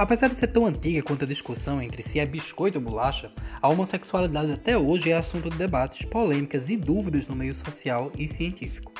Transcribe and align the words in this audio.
Apesar 0.00 0.28
de 0.28 0.34
ser 0.34 0.46
tão 0.46 0.64
antiga 0.64 1.02
quanto 1.02 1.24
a 1.24 1.28
discussão 1.28 1.82
entre 1.82 2.02
se 2.02 2.18
é 2.18 2.24
biscoito 2.24 2.78
ou 2.78 2.82
bolacha, 2.82 3.30
a 3.60 3.68
homossexualidade 3.68 4.52
até 4.52 4.78
hoje 4.78 5.10
é 5.10 5.14
assunto 5.14 5.50
de 5.50 5.58
debates, 5.58 6.06
polêmicas 6.06 6.70
e 6.70 6.76
dúvidas 6.78 7.26
no 7.26 7.36
meio 7.36 7.52
social 7.52 8.10
e 8.16 8.26
científico. 8.26 8.94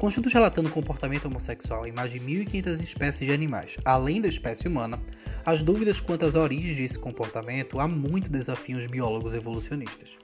Estudos 0.00 0.32
relatando 0.32 0.70
comportamento 0.70 1.24
homossexual 1.24 1.88
em 1.88 1.90
mais 1.90 2.12
de 2.12 2.20
1.500 2.20 2.80
espécies 2.80 3.26
de 3.26 3.32
animais, 3.32 3.78
além 3.84 4.20
da 4.20 4.28
espécie 4.28 4.68
humana, 4.68 5.02
as 5.44 5.60
dúvidas 5.60 5.98
quanto 5.98 6.24
às 6.24 6.36
origens 6.36 6.76
desse 6.76 7.00
comportamento 7.00 7.80
há 7.80 7.88
muito 7.88 8.30
desafiam 8.30 8.78
os 8.78 8.86
biólogos 8.86 9.34
evolucionistas. 9.34 10.16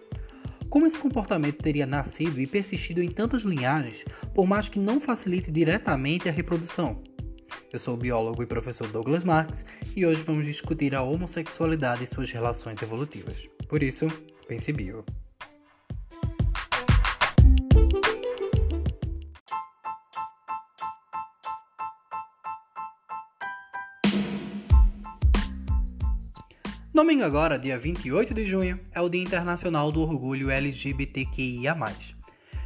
Como 0.70 0.87
esse 0.87 0.96
comportamento 0.96 1.60
teria 1.60 1.87
nascido 1.87 2.41
e 2.41 2.46
persistido 2.46 3.02
em 3.02 3.10
tantas 3.10 3.42
linhagens, 3.42 4.05
por 4.33 4.46
mais 4.46 4.69
que 4.69 4.78
não 4.78 5.01
facilite 5.01 5.51
diretamente 5.51 6.28
a 6.28 6.33
reprodução? 6.33 7.02
Eu 7.74 7.80
sou 7.80 7.95
o 7.95 7.96
biólogo 7.96 8.41
e 8.41 8.46
professor 8.46 8.87
Douglas 8.87 9.24
Marx 9.24 9.66
e 9.96 10.06
hoje 10.06 10.23
vamos 10.23 10.46
discutir 10.46 10.95
a 10.95 11.02
homossexualidade 11.02 12.05
e 12.05 12.06
suas 12.06 12.30
relações 12.30 12.80
evolutivas. 12.80 13.48
Por 13.69 13.83
isso, 13.83 14.06
pense 14.47 14.73
bio. 14.73 15.05
Domingo 26.95 27.25
agora, 27.25 27.59
dia 27.59 27.77
28 27.77 28.33
de 28.33 28.47
junho, 28.47 28.78
é 28.92 29.00
o 29.00 29.09
Dia 29.09 29.20
Internacional 29.20 29.91
do 29.91 30.00
Orgulho 30.00 30.48
LGBTQIA+. 30.48 31.75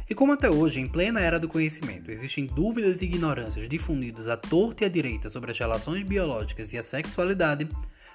E 0.09 0.15
como 0.15 0.31
até 0.31 0.49
hoje, 0.49 0.79
em 0.79 0.87
plena 0.87 1.19
era 1.19 1.39
do 1.39 1.47
conhecimento, 1.47 2.09
existem 2.09 2.47
dúvidas 2.47 3.01
e 3.01 3.05
ignorâncias 3.05 3.69
difundidas 3.69 4.27
à 4.27 4.35
torta 4.35 4.83
e 4.83 4.87
à 4.87 4.89
direita 4.89 5.29
sobre 5.29 5.51
as 5.51 5.59
relações 5.59 6.03
biológicas 6.03 6.73
e 6.73 6.79
a 6.79 6.83
sexualidade, 6.83 7.69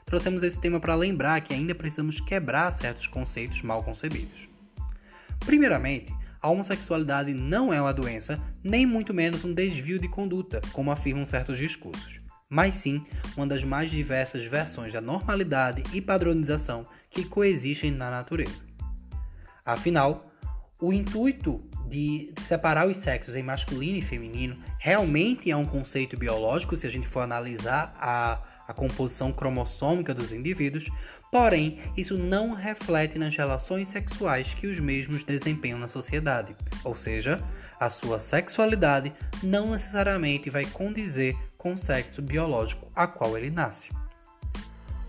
trouxemos 0.05 0.43
esse 0.43 0.59
tema 0.59 0.81
para 0.81 0.97
lembrar 0.97 1.41
que 1.43 1.55
ainda 1.55 1.73
precisamos 1.73 2.19
quebrar 2.19 2.73
certos 2.73 3.07
conceitos 3.07 3.63
mal 3.63 3.85
concebidos. 3.85 4.49
Primeiramente, 5.39 6.13
a 6.43 6.51
homossexualidade 6.51 7.33
não 7.33 7.73
é 7.73 7.81
uma 7.81 7.95
doença, 7.95 8.43
nem 8.63 8.85
muito 8.85 9.15
menos 9.15 9.45
um 9.45 9.55
desvio 9.55 10.01
de 10.01 10.09
conduta, 10.09 10.61
como 10.73 10.91
afirmam 10.91 11.25
certos 11.25 11.57
discursos, 11.57 12.21
mas 12.49 12.75
sim 12.75 13.01
uma 13.37 13.47
das 13.47 13.63
mais 13.63 13.89
diversas 13.89 14.45
versões 14.45 14.93
da 14.93 15.01
normalidade 15.01 15.85
e 15.93 16.01
padronização 16.01 16.85
que 17.09 17.25
coexistem 17.25 17.93
na 17.93 18.11
natureza. 18.11 18.65
Afinal, 19.65 20.29
o 20.81 20.93
intuito 20.93 21.65
de 21.95 22.33
separar 22.41 22.89
os 22.89 22.97
sexos 22.97 23.37
em 23.37 23.43
masculino 23.45 23.97
e 23.97 24.03
feminino 24.03 24.59
realmente 24.81 25.49
é 25.49 25.57
um 25.57 25.65
conceito 25.65 26.17
biológico 26.17 26.77
se 26.77 26.89
a 26.89 26.91
gente 26.91 27.07
for 27.07 27.21
analisar 27.21 27.95
a, 28.01 28.43
a 28.67 28.73
composição 28.73 29.31
cromossômica 29.31 30.13
dos 30.13 30.33
indivíduos, 30.33 30.91
porém, 31.31 31.79
isso 31.97 32.19
não 32.19 32.53
reflete 32.53 33.17
nas 33.17 33.37
relações 33.37 33.87
sexuais 33.87 34.55
que 34.55 34.67
os 34.67 34.81
mesmos 34.81 35.23
desempenham 35.23 35.79
na 35.79 35.87
sociedade, 35.87 36.57
ou 36.83 36.97
seja, 36.97 37.41
a 37.79 37.89
sua 37.89 38.19
sexualidade 38.19 39.13
não 39.41 39.71
necessariamente 39.71 40.51
vai 40.51 40.67
condizer 40.67 41.37
com 41.57 41.75
o 41.75 41.79
sexo 41.79 42.21
biológico 42.21 42.91
a 42.93 43.07
qual 43.07 43.39
ele 43.39 43.51
nasce. 43.51 43.93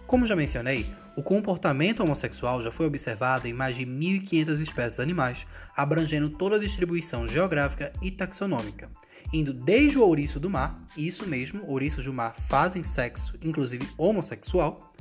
Como 0.05 0.27
já 0.27 0.35
mencionei, 0.35 0.85
o 1.15 1.23
comportamento 1.23 2.01
homossexual 2.01 2.61
já 2.61 2.71
foi 2.71 2.85
observado 2.85 3.47
em 3.47 3.53
mais 3.53 3.75
de 3.75 3.85
1.500 3.85 4.59
espécies 4.59 4.99
animais, 4.99 5.47
abrangendo 5.75 6.29
toda 6.29 6.57
a 6.57 6.59
distribuição 6.59 7.27
geográfica 7.27 7.93
e 8.01 8.11
taxonômica, 8.11 8.89
indo 9.31 9.53
desde 9.53 9.97
o 9.97 10.03
ouriço 10.03 10.39
do 10.39 10.49
mar, 10.49 10.83
isso 10.97 11.25
mesmo, 11.25 11.63
ouriços 11.65 12.03
do 12.03 12.13
mar 12.13 12.35
fazem 12.35 12.83
sexo, 12.83 13.33
inclusive 13.41 13.87
homossexual, 13.97 14.93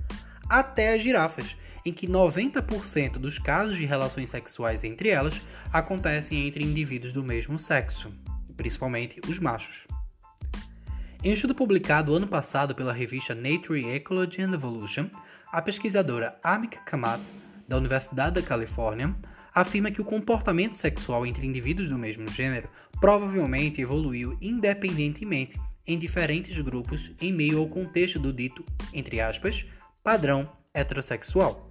até 0.49 0.95
as 0.95 1.03
girafas, 1.03 1.57
em 1.85 1.93
que 1.93 2.07
90% 2.07 3.13
dos 3.13 3.39
casos 3.39 3.77
de 3.77 3.85
relações 3.85 4.31
sexuais 4.31 4.85
entre 4.85 5.09
elas 5.09 5.41
acontecem 5.73 6.47
entre 6.47 6.65
indivíduos 6.65 7.13
do 7.13 7.25
mesmo 7.25 7.59
sexo, 7.59 8.13
principalmente 8.57 9.21
os 9.29 9.39
machos. 9.39 9.87
Em 11.23 11.31
um 11.31 11.33
estudo 11.33 11.55
publicado 11.55 12.15
ano 12.15 12.29
passado 12.29 12.75
pela 12.75 12.93
revista 12.93 13.35
Nature 13.35 13.89
Ecology 13.89 14.43
and 14.43 14.53
Evolution, 14.53 15.09
a 15.55 15.63
pesquisadora 15.63 16.37
Amik 16.43 16.81
Kamat, 16.85 17.21
da 17.69 17.77
Universidade 17.77 18.41
da 18.41 18.43
Califórnia, 18.43 19.15
afirma 19.55 19.89
que 19.89 20.01
o 20.01 20.05
comportamento 20.05 20.75
sexual 20.75 21.25
entre 21.25 21.47
indivíduos 21.47 21.89
do 21.89 21.97
mesmo 21.97 22.29
gênero 22.29 22.69
provavelmente 23.01 23.81
evoluiu 23.81 24.37
independentemente 24.43 25.57
em 25.87 25.97
diferentes 25.97 26.59
grupos 26.59 27.13
em 27.21 27.33
meio 27.33 27.61
ao 27.61 27.69
contexto 27.69 28.19
do 28.19 28.33
dito, 28.33 28.65
entre 28.93 29.21
aspas, 29.21 29.65
padrão 30.03 30.51
heterossexual. 30.75 31.71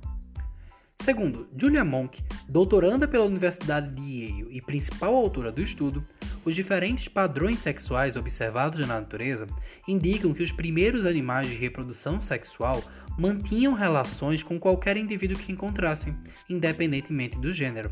Segundo 1.02 1.50
Julia 1.54 1.84
Monk, 1.84 2.24
doutoranda 2.48 3.06
pela 3.06 3.26
Universidade 3.26 3.94
de 3.94 4.02
Yale 4.02 4.48
e 4.50 4.62
principal 4.62 5.14
autora 5.14 5.52
do 5.52 5.62
estudo, 5.62 6.06
os 6.46 6.56
diferentes 6.56 7.08
padrões 7.08 7.60
sexuais 7.60 8.16
observados 8.16 8.80
na 8.80 9.00
natureza 9.00 9.48
indicam 9.88 10.34
que 10.34 10.44
os 10.44 10.52
primeiros 10.52 11.06
animais 11.06 11.48
de 11.48 11.56
reprodução 11.56 12.20
sexual 12.20 12.84
mantinham 13.18 13.74
relações 13.74 14.44
com 14.44 14.60
qualquer 14.60 14.98
indivíduo 14.98 15.38
que 15.38 15.52
encontrassem, 15.52 16.16
independentemente 16.50 17.40
do 17.40 17.52
gênero. 17.52 17.92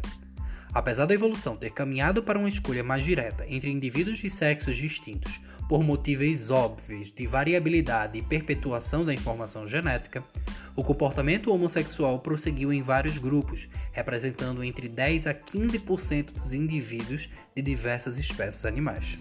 Apesar 0.74 1.06
da 1.06 1.14
evolução 1.14 1.58
ter 1.58 1.72
caminhado 1.72 2.24
para 2.24 2.40
uma 2.40 2.48
escolha 2.48 2.84
mais 2.84 3.04
direta 3.04 3.46
entre 3.50 3.70
indivíduos 3.70 4.20
de 4.20 4.30
sexos 4.30 4.78
distintos 4.78 5.42
por 5.68 5.84
motivos 5.84 6.50
óbvios 6.50 7.12
de 7.12 7.28
variabilidade 7.28 8.18
e 8.18 8.22
perpetuação 8.22 9.04
da 9.04 9.14
informação 9.14 9.68
genética, 9.68 10.24
o 10.74 10.84
comportamento 10.84 11.54
homossexual 11.54 12.20
prosseguiu 12.20 12.72
em 12.72 12.82
vários 12.82 13.18
grupos, 13.18 13.68
representando 13.92 14.64
entre 14.64 14.88
10 14.88 15.28
a 15.28 15.34
15% 15.34 16.32
dos 16.32 16.54
indivíduos 16.54 17.30
de 17.54 17.62
diversas 17.62 18.18
espécies 18.18 18.64
animais. 18.64 19.20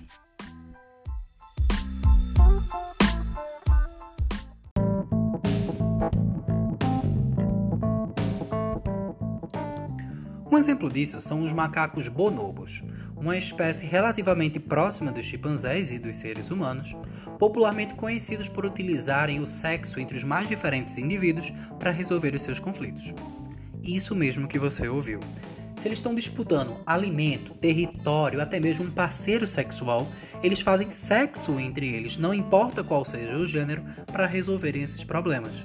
Um 10.50 10.59
exemplo 10.59 10.91
disso 10.91 11.21
são 11.21 11.44
os 11.44 11.53
macacos 11.53 12.09
bonobos, 12.09 12.83
uma 13.16 13.38
espécie 13.38 13.87
relativamente 13.87 14.59
próxima 14.59 15.12
dos 15.12 15.25
chimpanzés 15.25 15.93
e 15.93 15.99
dos 15.99 16.16
seres 16.16 16.50
humanos, 16.50 16.97
popularmente 17.38 17.94
conhecidos 17.94 18.49
por 18.49 18.66
utilizarem 18.66 19.38
o 19.38 19.47
sexo 19.47 20.00
entre 20.00 20.16
os 20.16 20.25
mais 20.25 20.49
diferentes 20.49 20.99
indivíduos 20.99 21.53
para 21.78 21.93
resolver 21.93 22.34
os 22.34 22.43
seus 22.43 22.59
conflitos. 22.59 23.15
Isso 23.81 24.12
mesmo 24.12 24.49
que 24.49 24.59
você 24.59 24.88
ouviu. 24.88 25.21
Se 25.77 25.87
eles 25.87 26.00
estão 26.00 26.16
disputando 26.16 26.81
alimento, 26.84 27.55
território, 27.55 28.41
até 28.43 28.59
mesmo 28.59 28.87
um 28.87 28.91
parceiro 28.91 29.47
sexual, 29.47 30.09
eles 30.43 30.61
fazem 30.61 30.91
sexo 30.91 31.61
entre 31.61 31.87
eles, 31.87 32.17
não 32.17 32.34
importa 32.34 32.82
qual 32.82 33.05
seja 33.05 33.37
o 33.37 33.47
gênero, 33.47 33.84
para 34.06 34.27
resolverem 34.27 34.82
esses 34.82 35.05
problemas. 35.05 35.65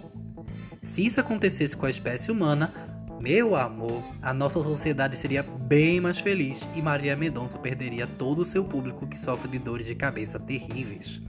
Se 0.79 1.03
isso 1.03 1.19
acontecesse 1.19 1.75
com 1.75 1.87
a 1.87 1.89
espécie 1.89 2.31
humana, 2.31 2.94
meu 3.19 3.55
amor, 3.55 4.03
a 4.21 4.33
nossa 4.33 4.61
sociedade 4.61 5.17
seria 5.17 5.41
bem 5.41 5.99
mais 5.99 6.19
feliz 6.19 6.59
e 6.75 6.81
Maria 6.81 7.15
Mendonça 7.15 7.57
perderia 7.57 8.05
todo 8.05 8.39
o 8.39 8.45
seu 8.45 8.63
público 8.63 9.07
que 9.07 9.17
sofre 9.17 9.49
de 9.49 9.57
dores 9.57 9.87
de 9.87 9.95
cabeça 9.95 10.39
terríveis. 10.39 11.21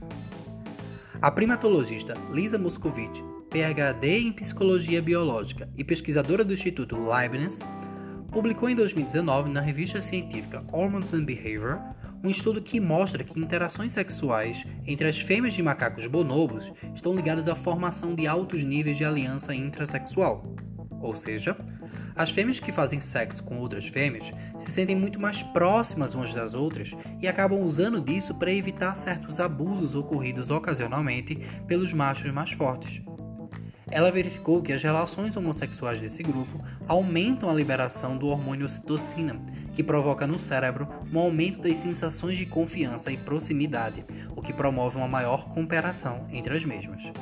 A 1.21 1.31
primatologista 1.31 2.15
Lisa 2.31 2.57
Moscovitch, 2.57 3.21
PhD 3.49 4.19
em 4.19 4.31
psicologia 4.31 5.01
biológica 5.01 5.69
e 5.75 5.83
pesquisadora 5.83 6.43
do 6.43 6.53
Instituto 6.53 6.95
Leibniz, 7.09 7.61
publicou 8.31 8.69
em 8.69 8.75
2019 8.75 9.49
na 9.49 9.61
revista 9.61 10.01
científica 10.01 10.63
Hormones 10.71 11.13
and 11.13 11.23
Behavior 11.23 11.79
um 12.23 12.29
estudo 12.29 12.61
que 12.61 12.79
mostra 12.79 13.23
que 13.23 13.39
interações 13.39 13.93
sexuais 13.93 14.65
entre 14.85 15.07
as 15.07 15.19
fêmeas 15.19 15.53
de 15.53 15.63
macacos 15.63 16.05
bonobos 16.07 16.71
estão 16.93 17.15
ligadas 17.15 17.47
à 17.47 17.55
formação 17.55 18.13
de 18.13 18.27
altos 18.27 18.63
níveis 18.63 18.97
de 18.97 19.05
aliança 19.05 19.53
intrasexual, 19.53 20.55
ou 20.99 21.15
seja, 21.15 21.55
as 22.17 22.31
fêmeas 22.31 22.59
que 22.59 22.71
fazem 22.71 22.99
sexo 22.99 23.43
com 23.43 23.59
outras 23.59 23.87
fêmeas 23.87 24.33
se 24.57 24.71
sentem 24.71 24.95
muito 24.95 25.19
mais 25.19 25.43
próximas 25.43 26.15
umas 26.15 26.33
das 26.33 26.55
outras 26.55 26.95
e 27.21 27.27
acabam 27.27 27.59
usando 27.61 28.01
disso 28.01 28.33
para 28.33 28.51
evitar 28.51 28.95
certos 28.95 29.39
abusos 29.39 29.93
ocorridos 29.93 30.49
ocasionalmente 30.49 31.35
pelos 31.67 31.93
machos 31.93 32.31
mais 32.31 32.51
fortes. 32.51 33.01
Ela 33.89 34.11
verificou 34.11 34.61
que 34.61 34.73
as 34.73 34.83
relações 34.83 35.37
homossexuais 35.37 36.01
desse 36.01 36.21
grupo 36.21 36.61
aumentam 36.87 37.49
a 37.49 37.53
liberação 37.53 38.17
do 38.17 38.27
hormônio 38.27 38.65
ocitocina, 38.65 39.41
que 39.73 39.83
provoca 39.83 40.27
no 40.27 40.37
cérebro 40.37 40.89
um 41.13 41.19
aumento 41.19 41.59
das 41.59 41.77
sensações 41.77 42.37
de 42.37 42.45
confiança 42.45 43.11
e 43.11 43.17
proximidade, 43.17 44.05
o 44.35 44.41
que 44.41 44.51
promove 44.51 44.97
uma 44.97 45.07
maior 45.07 45.47
cooperação 45.49 46.27
entre 46.31 46.57
as 46.57 46.65
mesmas. 46.65 47.13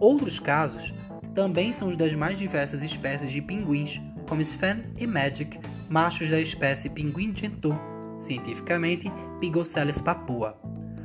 Outros 0.00 0.40
casos 0.40 0.92
também 1.34 1.72
são 1.72 1.88
os 1.88 1.96
das 1.96 2.14
mais 2.14 2.38
diversas 2.38 2.82
espécies 2.82 3.30
de 3.30 3.42
pinguins, 3.42 4.00
como 4.28 4.40
Sven 4.40 4.82
e 4.98 5.06
Magic, 5.06 5.58
machos 5.88 6.30
da 6.30 6.40
espécie 6.40 6.88
pinguim 6.88 7.34
gentoo, 7.36 7.78
cientificamente 8.16 9.12
Pigocellus 9.40 10.00
papua. 10.00 10.56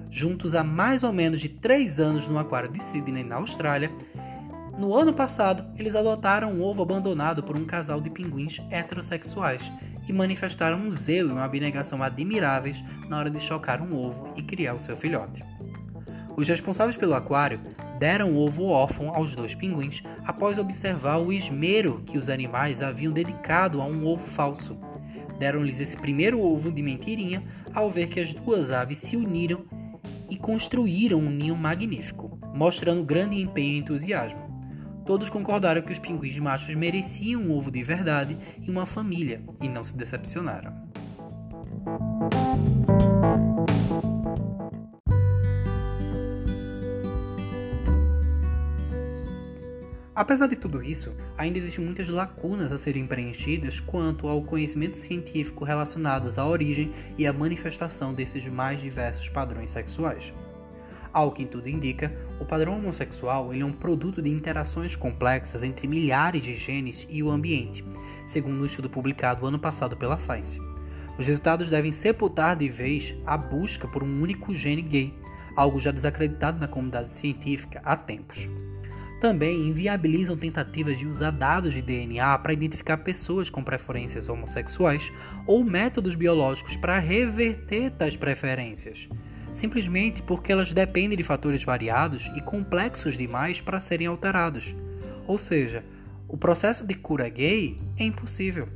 juntos 0.10 0.56
há 0.56 0.64
mais 0.64 1.04
ou 1.04 1.12
menos 1.12 1.40
de 1.40 1.50
3 1.50 2.00
anos 2.00 2.28
no 2.28 2.40
aquário 2.40 2.72
de 2.72 2.84
Sydney, 2.84 3.24
na 3.24 3.36
Austrália, 3.36 3.92
no 4.80 4.96
ano 4.96 5.14
passado, 5.14 5.66
eles 5.78 5.94
adotaram 5.94 6.54
um 6.54 6.64
ovo 6.64 6.82
abandonado 6.82 7.44
por 7.44 7.58
um 7.58 7.66
casal 7.66 8.00
de 8.00 8.10
pinguins 8.10 8.62
heterossexuais 8.72 9.70
e 10.08 10.14
manifestaram 10.14 10.80
um 10.80 10.90
zelo 10.90 11.32
e 11.32 11.34
uma 11.34 11.44
abnegação 11.44 12.02
admiráveis 12.02 12.82
na 13.10 13.20
hora 13.20 13.30
de 13.30 13.42
chocar 13.42 13.82
um 13.82 13.94
ovo 13.94 14.34
e 14.38 14.42
criar 14.42 14.76
o 14.76 14.80
seu 14.80 14.96
filhote. 14.96 15.44
Os 16.40 16.48
responsáveis 16.48 16.96
pelo 16.96 17.16
aquário 17.16 17.60
deram 18.00 18.38
ovo 18.38 18.64
órfão 18.64 19.14
aos 19.14 19.36
dois 19.36 19.54
pinguins 19.54 20.02
após 20.26 20.58
observar 20.58 21.18
o 21.18 21.34
esmero 21.34 22.02
que 22.06 22.18
os 22.18 22.30
animais 22.30 22.82
haviam 22.82 23.12
dedicado 23.12 23.82
a 23.82 23.86
um 23.86 24.08
ovo 24.08 24.26
falso. 24.26 24.80
Deram-lhes 25.38 25.82
esse 25.82 25.98
primeiro 25.98 26.40
ovo 26.40 26.72
de 26.72 26.82
mentirinha 26.82 27.44
ao 27.74 27.90
ver 27.92 28.08
que 28.08 28.22
as 28.22 28.32
duas 28.32 28.72
aves 28.72 29.00
se 29.00 29.18
uniram 29.18 29.66
e 30.30 30.38
construíram 30.38 31.20
um 31.20 31.30
ninho 31.30 31.58
magnífico, 31.58 32.40
mostrando 32.56 33.04
grande 33.04 33.36
empenho 33.36 33.74
e 33.74 33.80
entusiasmo. 33.80 34.40
Todos 35.06 35.30
concordaram 35.30 35.82
que 35.82 35.92
os 35.92 36.00
pinguins 36.00 36.40
machos 36.40 36.74
mereciam 36.74 37.42
um 37.42 37.52
ovo 37.52 37.70
de 37.70 37.84
verdade 37.84 38.38
e 38.66 38.72
uma 38.72 38.86
família, 38.86 39.44
e 39.62 39.68
não 39.68 39.84
se 39.84 39.98
decepcionaram. 39.98 40.79
Apesar 50.20 50.48
de 50.48 50.58
tudo 50.58 50.84
isso, 50.84 51.16
ainda 51.38 51.60
existem 51.60 51.86
muitas 51.86 52.10
lacunas 52.10 52.74
a 52.74 52.78
serem 52.78 53.08
preenchidas 53.08 53.80
quanto 53.80 54.28
ao 54.28 54.42
conhecimento 54.42 54.98
científico 54.98 55.64
relacionados 55.64 56.38
à 56.38 56.46
origem 56.46 56.92
e 57.18 57.26
à 57.26 57.32
manifestação 57.32 58.14
desses 58.14 58.46
mais 58.48 58.82
diversos 58.82 59.30
padrões 59.30 59.72
sexuais. 59.72 60.34
Ao 61.14 61.32
que 61.32 61.46
tudo 61.46 61.70
indica, 61.70 62.12
o 62.38 62.44
padrão 62.44 62.78
homossexual 62.78 63.54
é 63.54 63.64
um 63.64 63.72
produto 63.72 64.22
de 64.22 64.30
interações 64.30 64.94
complexas 64.94 65.64
entre 65.64 65.88
milhares 65.88 66.44
de 66.44 66.54
genes 66.54 67.08
e 67.10 67.24
o 67.24 67.32
ambiente, 67.32 67.86
segundo 68.26 68.62
um 68.62 68.66
estudo 68.66 68.90
publicado 68.90 69.48
ano 69.48 69.58
passado 69.58 69.96
pela 69.96 70.20
Science. 70.20 70.60
Os 71.18 71.28
resultados 71.28 71.70
devem 71.70 71.94
sepultar 71.94 72.58
de 72.58 72.68
vez 72.68 73.16
a 73.26 73.38
busca 73.38 73.88
por 73.88 74.04
um 74.04 74.22
único 74.22 74.54
gene 74.54 74.82
gay, 74.82 75.18
algo 75.56 75.80
já 75.80 75.92
desacreditado 75.92 76.60
na 76.60 76.68
comunidade 76.68 77.14
científica 77.14 77.82
há 77.86 77.96
tempos. 77.96 78.50
Também 79.20 79.68
inviabilizam 79.68 80.38
tentativas 80.38 80.98
de 80.98 81.06
usar 81.06 81.32
dados 81.32 81.74
de 81.74 81.82
DNA 81.82 82.38
para 82.40 82.54
identificar 82.54 82.98
pessoas 82.98 83.50
com 83.50 83.64
preferências 83.64 84.30
homossexuais 84.30 85.12
ou 85.46 85.64
métodos 85.64 86.16
biológicos 86.16 86.78
para 86.78 87.00
reverter 87.00 87.92
tais 87.92 88.16
preferências 88.16 89.10
simplesmente 89.52 90.22
porque 90.22 90.52
elas 90.52 90.74
dependem 90.74 91.18
de 91.18 91.24
fatores 91.24 91.64
variados 91.64 92.28
e 92.36 92.42
complexos 92.42 93.18
demais 93.18 93.62
para 93.62 93.80
serem 93.80 94.08
alterados. 94.08 94.76
Ou 95.28 95.38
seja, 95.38 95.84
o 96.28 96.38
processo 96.38 96.86
de 96.86 96.96
cura 96.96 97.28
gay 97.30 97.78
é 97.98 98.04
impossível. 98.04 98.68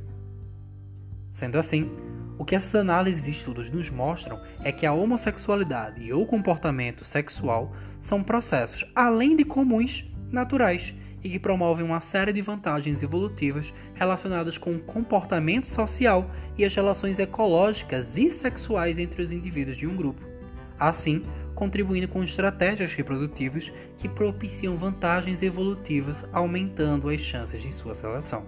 Sendo 1.30 1.58
assim, 1.58 1.90
o 2.38 2.44
que 2.44 2.54
essas 2.54 2.74
análises 2.74 3.26
e 3.26 3.30
estudos 3.30 3.70
nos 3.70 3.90
mostram 3.90 4.40
é 4.62 4.72
que 4.72 4.86
a 4.86 4.92
homossexualidade 4.92 6.02
e 6.02 6.12
o 6.12 6.26
comportamento 6.26 7.04
sexual 7.04 7.72
são 8.00 8.22
processos, 8.22 8.84
além 8.94 9.36
de 9.36 9.44
comuns, 9.44 10.10
naturais 10.34 10.94
e 11.22 11.30
que 11.30 11.38
promovem 11.38 11.86
uma 11.86 12.00
série 12.00 12.32
de 12.32 12.42
vantagens 12.42 13.02
evolutivas 13.02 13.72
relacionadas 13.94 14.58
com 14.58 14.74
o 14.74 14.80
comportamento 14.80 15.66
social 15.66 16.30
e 16.58 16.64
as 16.64 16.74
relações 16.74 17.18
ecológicas 17.18 18.18
e 18.18 18.28
sexuais 18.28 18.98
entre 18.98 19.22
os 19.22 19.32
indivíduos 19.32 19.76
de 19.76 19.86
um 19.86 19.96
grupo 19.96 20.34
assim 20.78 21.22
contribuindo 21.54 22.08
com 22.08 22.22
estratégias 22.22 22.94
reprodutivas 22.94 23.72
que 23.98 24.08
propiciam 24.08 24.76
vantagens 24.76 25.40
evolutivas, 25.42 26.24
aumentando 26.32 27.08
as 27.08 27.20
chances 27.20 27.62
de 27.62 27.72
sua 27.72 27.94
seleção. 27.94 28.44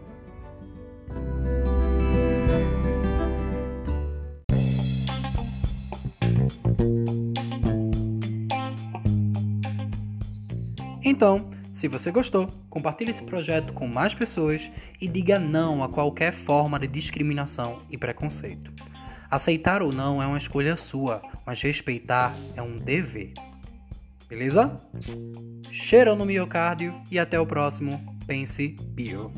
Então, 11.05 11.49
se 11.77 11.89
você 11.89 12.11
gostou, 12.11 12.49
compartilhe 12.71 13.11
esse 13.11 13.23
projeto 13.23 13.75
com 13.75 13.87
mais 13.87 14.15
pessoas 14.15 14.71
e 14.99 15.07
diga 15.07 15.39
não 15.39 15.85
a 15.85 15.89
qualquer 15.91 16.33
forma 16.33 16.79
de 16.79 16.87
discriminação 16.87 17.83
e 17.91 17.99
preconceito. 17.99 18.73
Aceitar 19.31 19.83
ou 19.83 19.93
não 19.93 20.23
é 20.23 20.27
uma 20.27 20.39
escolha 20.39 20.75
sua, 20.75 21.21
mas 21.45 21.61
respeitar 21.61 22.35
é 22.55 22.63
um 22.63 22.77
dever. 22.77 23.35
Beleza? 24.27 24.75
Cheirão 25.71 26.17
no 26.17 26.25
miocárdio 26.25 26.95
e 27.11 27.19
até 27.19 27.39
o 27.39 27.45
próximo 27.45 28.17
Pense 28.27 28.69
Bio. 28.69 29.31